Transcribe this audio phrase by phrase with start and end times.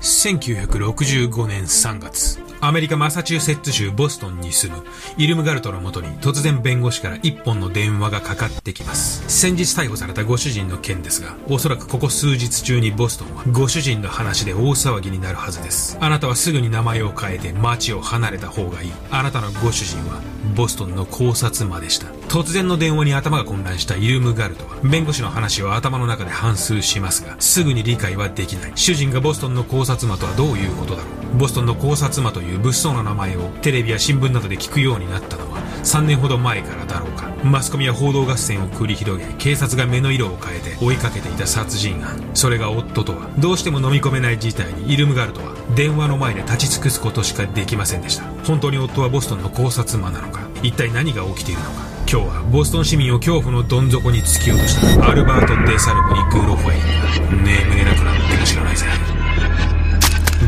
[0.00, 4.84] 1965年3月、アメリカマサチューセッツ州ボストンに住む
[5.16, 9.24] イルムガルトのもとに突然弁護士から一本の電話がかかってきます。
[9.28, 15.96] 先日逮捕されたご主人の件ですが、おそらくここ数日中にボストンはご主人の話で大騒ぎになるはずです。
[16.02, 18.92] あなたはすぐに名前を変えて街を離れた方がいい。
[19.10, 20.20] あなたのご主人は
[20.54, 22.08] ボストンの考察魔でした。
[22.28, 28.72] 突然の電話に頭が混乱したイルムガルトは弁護士の話を頭の中で反芻しますが、すぐに理解はできない。
[28.74, 31.38] 主人がボストンの考察魔とはどういうことだろう。
[31.38, 37.30] ボストンの考察魔という物騒な名前をテレビや新聞などで聞くようになったのは3年ほど前からだろうか。
[37.42, 42.22] マスコミは報道合戦を繰り広げ、警察が目の色を変えて追いかけていた殺人犯。
[42.34, 48.24] それが夫とは、どうしても飲み込めない事態にイルムガルトは電話の前で立ち尽くすことしかできませんでした。
[48.44, 58.86] 本当に夫はボストンの考察魔なのか一体何が起きているのか今日はボストン市民を恐怖のどん底に突き落としたアルバート・デ・サルボにグロファイリング眠れなくなっても知らないぜ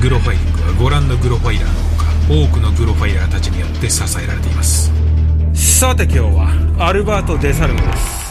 [0.00, 1.91] グロファイリングはご覧のグロファイラーの
[2.28, 4.90] 多くのグロファイヤーたちによって支えられています。
[5.54, 8.21] さて今日はアルバート・デ・サルボです。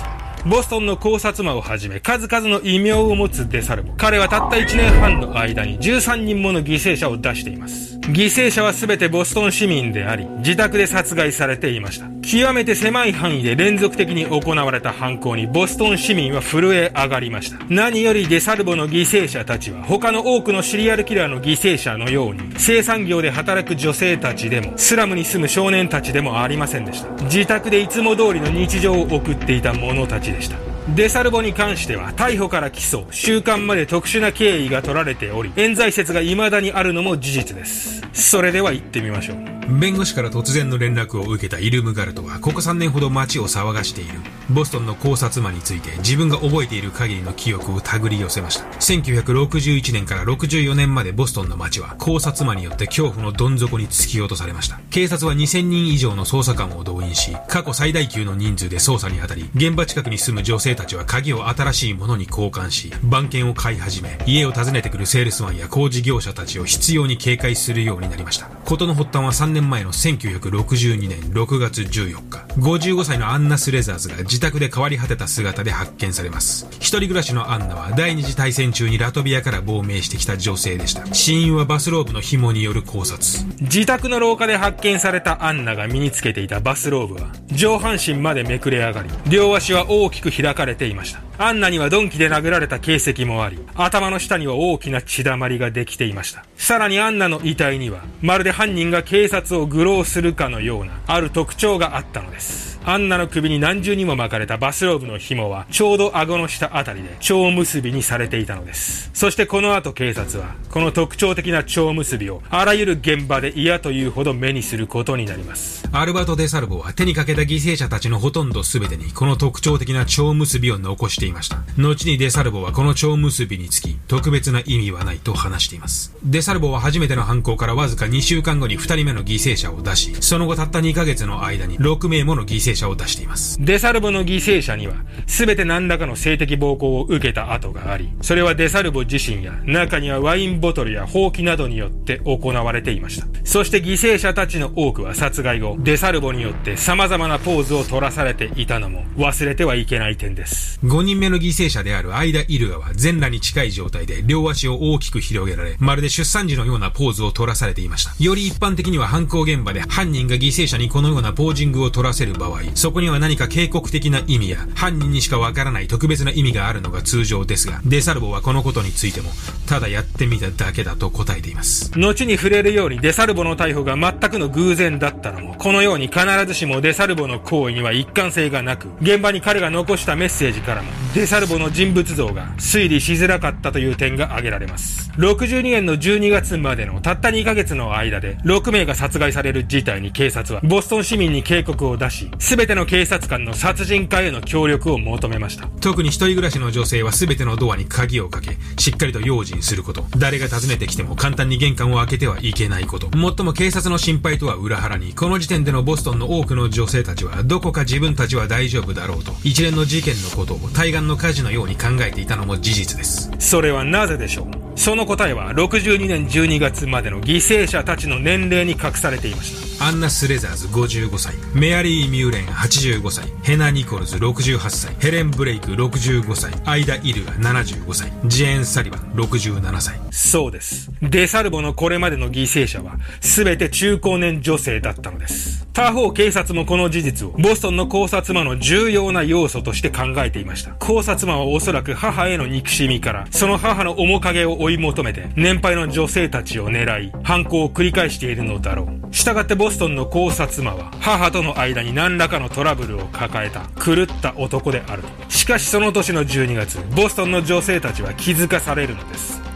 [0.45, 3.93] ボストンの考察魔をはじめ数々の異名を持つデサルボ。
[3.95, 7.99] 彼はたった1年半の間に13人もの犠牲者を出しています。
[7.99, 12.07] 犠牲者は全てボストン市民であり、自宅で殺害されていました。
[12.23, 17.63] 極めて狭い範囲で連続的に行われた犯行にボストン市民は震え上がりました。
[17.69, 27.11] 何よりデサルボの犠牲者たちは他の多くのシリアルキラーの犠牲者のように生産業で働く女性たちでもスラムに住む少年たちでもありませんでした。
[27.25, 30.57] 自宅でいつも通りの日常を送っていた者たちでした。
[30.95, 33.05] デサルボに関しては逮捕から起訴。
[33.11, 38.01] 収監まで特殊な経緯が取られており冤罪説が未だにあるのも事実です。
[38.13, 39.60] それでは行ってみましょう。
[39.67, 44.19] 弁護士から突然の連絡を受けたイルムガルトはここ3年ほど街を騒がしている。
[44.49, 48.65] ボストンの考察魔について自分が覚えている限りの記憶を手繰り寄せました。
[48.65, 54.79] 1961年から64年までボストンの街は考察魔によって恐怖のどん底に突き落とされました。
[54.89, 68.49] 警察は2000人以上の捜査官を動員し過去最大級の人数で捜査に当たり現場近くに住む女性たちは鍵を新しいものに交換し番犬を飼い始め家を訪ねてくるセールスマンや工事業者たちを必要に警戒するようになりました。
[68.65, 76.67] 事の発端は年前の1962年6月14日、55歳のアンナ・スレザーズが自宅で変わり果てた姿で発見されます。
[76.79, 81.13] 一人暮らしのアンナは第二次大戦中にラトビアから亡命してきた女性でした。
[81.13, 83.21] 死因はバスローブの紐による考察。
[83.61, 91.30] 自宅の廊下で発見されたアンナが身につけていたバスローブは、上半身までめくれ上がり、両足は大きく開かれていました。
[91.41, 96.45] アンナには鈍器で殴られた形跡もあり、頭の下には大きな血だまりができていました。
[96.55, 102.79] さらにアンナの遺体には、まるで犯人が警察を愚弄するかのような、ある特徴があったのです。
[102.83, 109.11] アンナの首に何重にも巻かれたバスローブの紐は、ちょうど顎の下あたりで蝶結びにされていたのです。
[109.13, 115.87] そしてこの後警察は、この特徴的な蝶結びを、あらゆる現場で嫌というほど目にすることになります。
[115.91, 121.63] アルバート・デ・サルボは手にかけた犠牲者たちのほとんど全てに、この特徴的な蝶結びを残していました。
[121.77, 126.13] 後にデ・サルボはこの蝶結びにつき、特別な意味はないと話しています。
[126.23, 133.57] デ・サルボは初めての犯行からわずか2週間後に2人目の犠牲者を出し、その後たった2ヶ月の間に6名もの犠牲者を出しています。
[133.61, 134.95] デサルボの犠牲者には、
[135.27, 143.27] すべて何らかの性的暴行を受けた跡があり、それはデサルボ自身や、中にはワインボトルやほうきなどによって行われていました。
[143.43, 150.79] そして犠牲者たちの多くは殺害後、デサルボによって様々なポーズを取らされていたのも忘れてはいけない点です。
[150.83, 158.11] 5人人目の犠牲者であるアイダ・イルガは全裸に近い状態で両足を大きく広げられ、まるで出産時のようなポーズを取らされていました。
[158.23, 169.31] より一般的には犯行現場で犯人が犠牲者にこのようなポージングを取らせる場合、そこには何か警告的な意味や、犯人にしかわからない特別な意味があるのが通常ですが、デサルボはこのことについても、
[169.67, 171.91] ただやってみただけだと答えています。
[171.97, 185.11] 後に触れるようにデサルボの逮捕が全くの偶然だったのも、このように必ずしもデサルボの行為には一貫性がなく、現場に彼が残したメッセージからも、デサルボの人物像が推理しづらかったという点が挙げられます。
[185.17, 195.67] 62年の12月までのたった2ヶ月の間で6名が殺害される事態に警察はボストン市民に警告を出し、すべての警察官の殺人家への協力を求めました。
[195.81, 200.05] 特に一人暮らしの女性はすべてのドアに鍵をかけ、しっかりと用心すること。
[200.17, 203.09] 誰が訪ねてきても簡単に玄関を開けてはいけないこと。
[203.17, 213.31] もっとも警察の心配とは裏腹に、この時点でのボストンの多くの女性たちは、どこか自分たちは大丈夫だろうと、一連の事件のことを対岸の火事のように考えていたのも事実です。
[213.39, 214.70] それはなぜでしょう？
[214.75, 219.71] その答えは62年12月までの犠牲者たちの年齢に隠されていました。
[219.81, 221.33] アンナ・スレザーズ55歳。
[221.55, 223.25] メアリー・ミューレン85歳。
[223.41, 224.95] ヘナ・ニコルズ68歳。
[224.99, 226.53] ヘレン・ブレイク65歳。
[226.65, 228.11] アイダ・イルガ75歳。
[228.25, 229.99] ジェーン・サリバン67歳。
[230.11, 230.91] そうです。
[231.01, 235.67] デサルボのこれまでの犠牲者は全て中高年女性だったのです。
[235.73, 240.73] 他方警察もこの事実をボストンの考察魔の重要な要素として考えていました。
[240.73, 249.01] 考察魔はおそらく母への憎しみからその母の面影を追いい求めて、年配の女性たちを狙い、犯行を繰り返しているのだろう。
[249.11, 255.09] 従ってボストンの考察魔は、母との間に何らかのトラブルを抱えた、狂った男であると。
[255.29, 259.50] しかしその年の12月、ボストンの女性たちは気づかされるのです。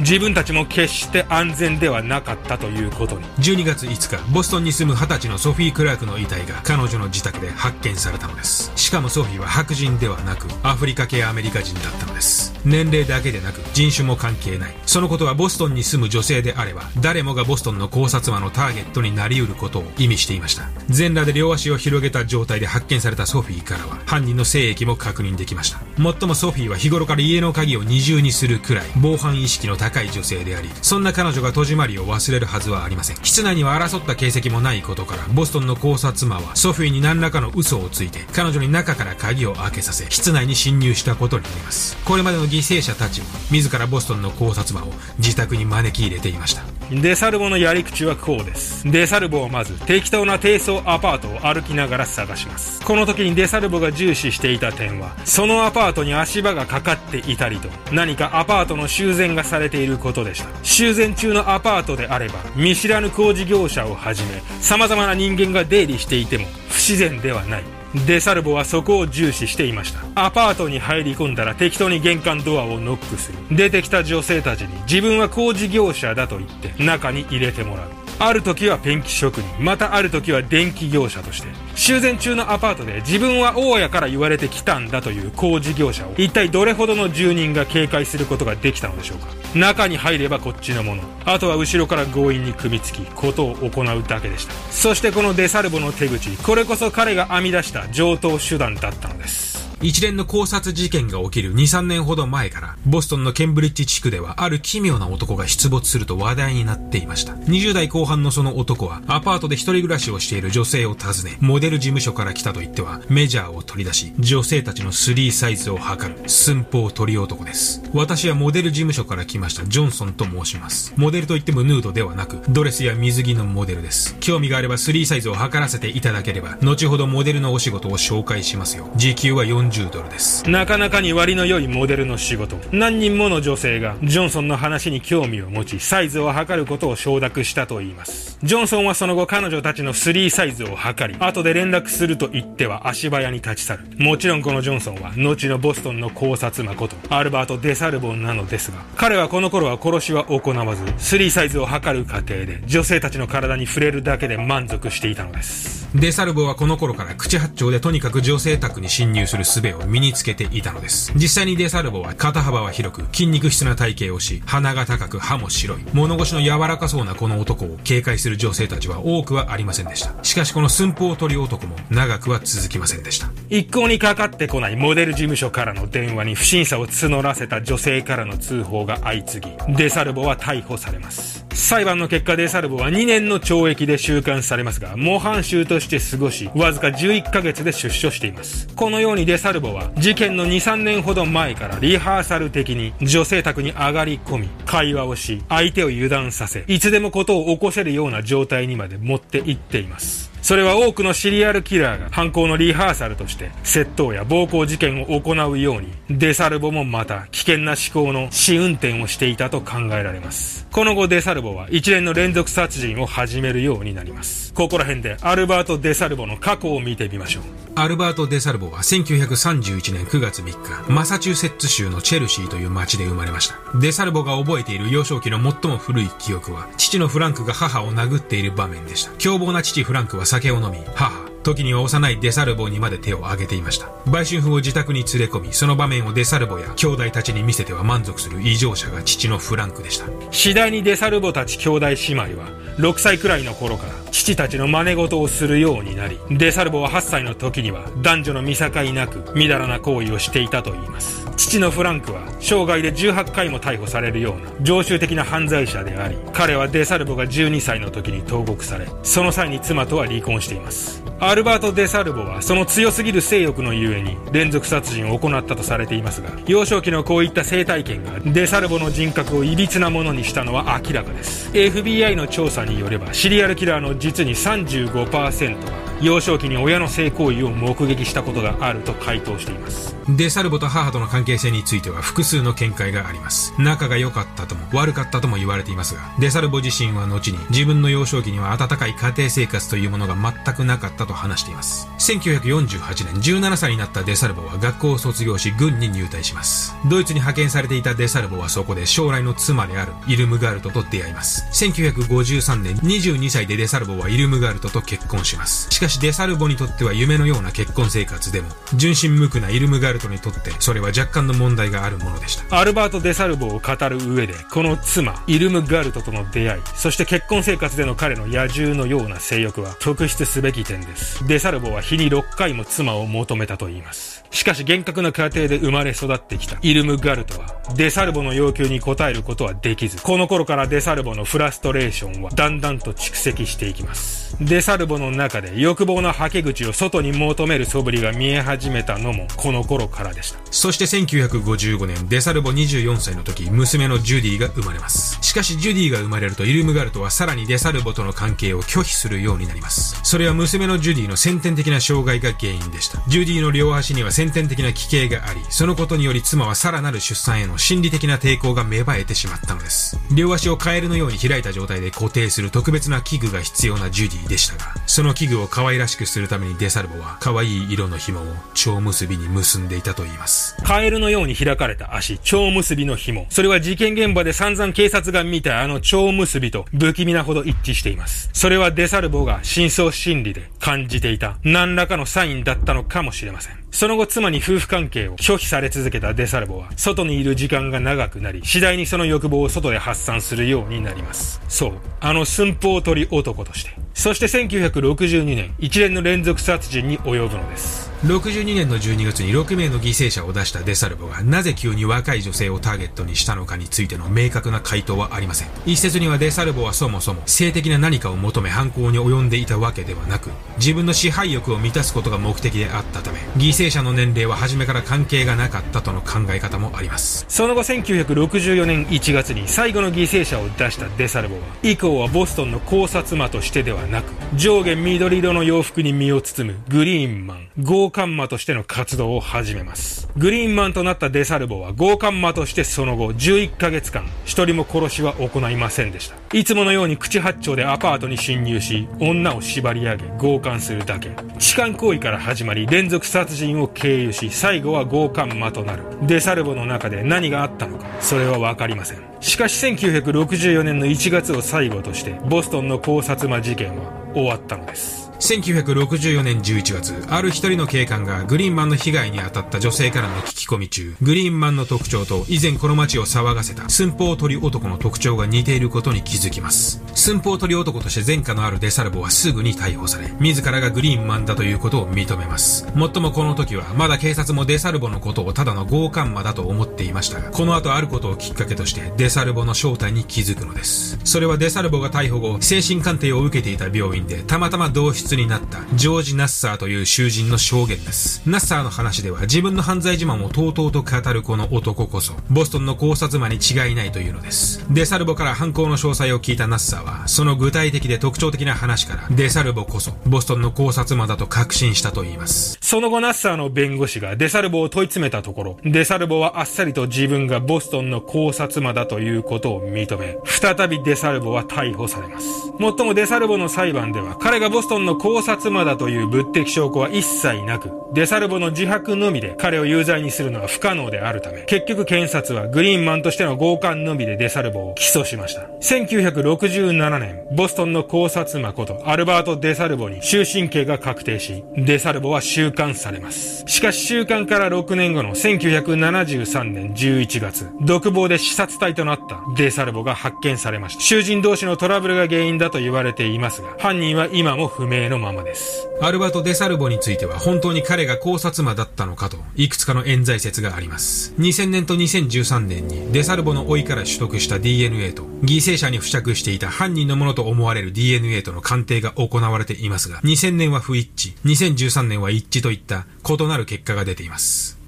[0.00, 3.24] 自分たちも決して安全ではなかったということに。
[3.38, 8.72] 12月5日ボストンに住む20歳のソフィー・クラークの遺体が彼女の自宅で発見されたのです。
[8.76, 12.50] しかもソフィーは白人ではなくアフリカ系アメリカ人だったのです。
[12.64, 14.74] 年齢だけでなく人種も関係ない。
[14.86, 20.68] そのことはボストンに住む女性であれば誰もがボストンの考察魔のターゲットになり得ることを意味していました。
[20.88, 25.80] 全裸で両足を広げた状態で発見されたソフィーからは犯人の精液も確認できました。
[25.98, 33.16] もっともソフィーは日頃から家の鍵を二重にするくらい防犯意識の高高い女性であり、そんな彼女が戸締まりを忘れるはずはありません。
[33.22, 41.96] 室内には争った形跡もないことから、ボストンの考察魔はソフィーに何らかの嘘をついて、彼女に中から鍵を開けさせ、室内に侵入したことになります。
[42.04, 46.79] これまでの犠牲者たちも、自らボストンの考察魔を自宅に招き入れていました。
[46.90, 48.90] デサルボのやり口はこうです。
[48.90, 52.84] デサルボはまず、適当な低層アパートを歩きながら探します。
[52.84, 70.00] この時にデサルボが重視していた点は、そのアパートに足場がかかっていたりと、何かアパートの修繕がされていることでした修繕中のアパートであれば見知らぬ工事業者をはじめ様々な人間が出入りしていても不自然ではないデサルボはそこを重視していました。
[70.14, 73.38] アパートに入り込んだら適当に玄関ドアをノックする。
[73.50, 77.99] 出てきた女性たちに自分は工事業者だと言って中に入れてもらう。
[78.22, 91.02] ある時はペンキ職人、またある時は電気業者として、修繕中のアパートで自分は大家から言われてきたんだという工事業者を、一体どれほどの住人が警戒することができたのでしょうか中に入ればこっちのもの。
[91.24, 94.52] あとは後ろから強引に組みつき、ことを行うだけでした。
[94.70, 99.69] そしてこのデサルボの手口、これこそ彼が編み出した上等手段だったのです。
[99.82, 107.32] 一連の考察事件が起きる2、3年ほど前から、ボストンのケンブリッジ地区ではある奇妙な男が出没すると話題になっていました。
[107.32, 117.82] 20代後半のその男は、アパートで一人暮らしをしている女性を訪ね、モデル事務所から来たと言っては、メジャーを取り出し、女性たちの3サイズを測る、寸法取り男です。
[117.94, 120.92] 私はモデル事務所から来ましたジョンソンと申します。
[120.96, 124.14] モデルといってもヌードではなく、ドレスや水着のモデルです。
[124.20, 128.90] 興味があれば3サイズを測らせていただければ、後ほどモデルのお仕事を紹介しますよ。
[128.96, 130.48] 時給は40 40ドルです。
[130.50, 132.56] なかなかに割の良いモデルの仕事。
[132.72, 138.38] 何人もの女性がジョンソンの話に興味を持ちサイズを測ることを承諾したといいます。
[138.42, 143.84] ジョンソンはその後彼女たちの3サイズを測り後で連絡すると言っては足早に立ち去る。
[143.98, 155.80] もちろんこのジョンソンは後のボストンの考察魔ことアルバート・デサルボンなのですが彼はこの頃は殺しは行わず3サイズを測る過程で女性たちの体に触れるだけで満足していたのです。
[155.94, 161.12] デサルボはこの頃から口八丁でとにかく女性宅に侵入する術を身につけていたのです。
[161.14, 165.78] 実際にデサルボは肩幅は広く、筋肉質な体型をし、鼻が高く歯も白い。
[165.92, 170.12] 物腰の柔らかそうなこの男を警戒する女性たちは多くはありませんでした。
[170.22, 173.30] しかしこの寸法取り男も長くは続きませんでした。
[173.48, 181.49] 一向にかかってこないモデル事務所からの電話に不審者を募らせた女性からの通報が相次ぎ、デサルボは逮捕されます。
[181.52, 188.68] 裁判の結果デサルボは2年の懲役で収監されますが、模範囚として過ごし、わずか11ヶ月で出所しています。
[188.74, 200.29] このようにデサルボは事件の2、3年ほど前からリハーサル的に女性宅に上がり込み、会話をし、相手を油断させ、いつでもことを起こせるような状態にまで持っていっています。
[200.42, 210.66] それは多くのシリアルキラーが犯行のリハーサルとして窃盗や暴行事件を行うようにデサルボもまた危険な思考の試運転をしていたと考えられます。
[210.72, 214.52] この後デサルボは一連の連続殺人を始めるようになります。
[214.54, 217.42] ここら辺でアルバート・デサルボの過去を見てみましょう。
[217.76, 223.56] アルバート・デサルボは1931年9月3日マサチューセッツ州のチェルシーという町で生まれました。
[223.78, 229.12] デサルボが覚えている幼少期の最も古い記憶は父のフランクが母を殴っている場面でした。
[229.18, 231.29] 凶暴な父フランクは酒を飲み母。
[231.42, 233.90] 時には幼いデサルボにまで手を挙げていました。
[234.06, 240.06] 売春婦を自宅に連れ込みその場面をデサルボや兄弟たちに見せては満足する異常者が父のフランクでした。
[240.30, 251.20] 次第にデサルボたち兄弟姉妹は6歳くらいの頃から父たちの真似事をするようになりデサルボは8歳の時には男女の見境なくみだらな行為をしていたといいます。
[251.36, 261.02] 父のフランクは生涯で18回も逮捕されるような常習的な犯罪者であり彼はデサルボが12歳の時に投獄されその際に妻とは離婚しています。
[261.30, 271.48] アルバート・デサルボはその強すぎる性欲のゆえに連続殺人を行ったとされていますが幼少期のこういった生体験がデサルボの人格をいびつなものにしたのは明らかです。
[271.52, 279.94] FBI の調査によればシリアルキラーの実に35%は幼少期に親の性行為を目撃したことがあると回答しています。
[280.08, 283.52] デサルボと母との関係性については複数の見解があります。
[283.58, 291.88] 仲が良かったとも悪かったとも言われていますがデサルボ自身は後に自分の幼少期には温かい家庭生活というものが全くなかったと話しています。
[291.98, 296.74] 1948年17歳になったデサルボは学校を卒業し軍に入隊します。
[296.88, 301.44] ドイツに派遣されていたデサルボはそこで将来の妻であるイルムガルトと出会います。
[301.52, 305.68] 1953年22歳でデサルボはイルムガルトと結婚します。
[305.70, 312.58] しかしデサルボにとっては夢のような結婚生活でも純真無垢なイルムガルトにとってそれは若干の問題があるものでした。
[312.58, 321.26] アルバート・デサルボを語る上でこの妻イルムガルトとの出会いそして結婚生活での彼の野獣のような性欲は特筆すべき点です。
[321.26, 324.24] デサルボは日に6回も妻を求めたと言います。
[324.30, 334.36] しかし厳格な家庭で生まれ育ってきたイルムガルトはデサルボの要求に応えることはできずこの頃からデサルボのフラストレーションはだんだんと蓄積していきます。
[334.40, 340.39] デサルボの中で欲望のはけ口を外に求める素振りが見え始めたのもこの頃からでした。
[340.50, 345.18] そして1955年デサルボ24歳の時娘のジュディが生まれます。
[345.22, 350.00] しかしジュディが生まれるとイルムガルトはさらにデサルボとの関係を拒否するようになります。
[350.02, 353.00] それは娘のジュディの先天的な障害が原因でした。
[353.08, 359.98] ジュディの両足には先天的な奇形がありそのことにより妻はさらなる出産への心理的な抵抗が芽生えてしまったのです。
[360.12, 370.39] 両足をカエルのように開いた状態で固定する特別な器具が必要なジュディでしたがその器具を可愛らしくするためにデサルボは可愛い色の紐を蝶結びに結んでいたと言います。
[370.64, 373.26] カエルのように開かれた足蝶結びの紐。
[373.30, 378.30] それは事件現場で散々警察が見たあの蝶結びと不気味なほど一致しています。
[378.32, 383.60] それはデサルボが深層心理で感じていた何らかのサインだったのかもしれません。
[383.70, 391.40] その後妻に夫婦関係を拒否され続けたデサルボは外にいる時間が長くなり次第にその欲望を外で発散するようになります。
[391.48, 393.70] そうあの寸法取り男として。
[393.94, 397.89] そして1962年一連の連続殺人に及ぶのです。
[398.02, 405.48] 62年の12月に6名の犠牲者を出したデサルボがなぜ急に若い女性をターゲットにしたのかについての明確な回答はありません。
[405.66, 417.26] 一説にはデサルボはそもそも性的な何かを求め犯行に及んでいたわけではなく自分の支配欲を満たすことが目的であったため犠牲者の年齢は初めから関係がなかったとの考え方もあります。
[417.28, 427.50] その後1964年1月に最後の犠牲者を出したデサルボは以降はボストンの考察魔としてではなく上下緑色の洋服に身を包むグリーンマン
[427.90, 430.08] 強姦魔としての活動を始めます。
[430.16, 436.16] グリーンマンとなったデサルボは強姦魔としてその後11ヶ月間一人も殺しは行いませんでした。
[436.32, 441.10] いつものように口八丁でアパートに侵入し女を縛り上げ強姦するだけ。
[441.38, 445.82] 痴漢行為から始まり連続殺人を経由し最後は強姦魔となる。
[446.02, 448.98] デサルボの中で何があったのかそれは分かりません。
[449.20, 466.82] しかし1964年の1月を最後としてボストンの考察魔事件は終わったのです1964年11月、ある一人の警官がグリーンマンの被害に当たった女性からの聞き込み中、グリーンマンの特徴と以前この街を騒がせた寸法取り男の特徴が似ていることに気づきます。
[466.94, 472.66] 寸法取り男として前科のあるデサルボはすぐに逮捕され、自らがグリーンマンだということを認めます。
[472.74, 480.98] もっともこの時は、まだ警察もデサルボのことをただの強姦魔だと思っていましたが、この後あることをきっかけとして、デサルボの正体に気づくのです。
[481.04, 488.22] それはデサルボが逮捕後、精神鑑定を受けていた病院で、たまたま同室になったジョージ・ナッサーという囚人の証言です。
[488.26, 494.64] ナッサーの話では自分の犯罪自慢をとうとうと語るこの男こそ、ボストンの考察魔に違いないというのです。
[494.70, 502.58] デサルボから犯行の詳細を聞いたナッサーは、その具体的で特徴的な話から、デサルボこそ、ボストンの考察魔だと確信したと言います。
[502.60, 512.26] その後ナッサーの弁護士がデサルボを問い詰めたところ、デサルボはあっさりと自分がボストンの考察魔だということを認め、再びデサルボは逮捕されます。
[512.58, 525.42] もっともデサルボの裁判では、彼がボストンの考察魔だという物的証拠は一切なく、デサルボの自白のみで彼を有罪にするのは不可能であるため、結局検察はグリーンマンとしての強姦のみでデサルボを起訴しました。
[525.60, 533.44] 1967年、ボストンの考察魔ことアルバート・デサルボに終身刑が確定し、デサルボは収監されます。
[533.46, 540.82] しかし収監から6年後の1973年11月、独房で視察隊となったデサルボが発見されました。
[540.82, 543.50] 囚人同士のトラブルが原因だと言われていますが、
[543.80, 545.68] 人は今も不明のままです。
[545.80, 551.14] アルバト・デサルボについては本当に彼が考察魔だったのかと、いくつかの冤罪説があります。
[551.18, 564.59] 2000年と2013年にデサルボの老いから取得した DNA と、犠牲者に付着していた犯人のものと思われる DNA との鑑定が行われていますが、2000年は不一致、2013年は一致といった異なる結果が出ています。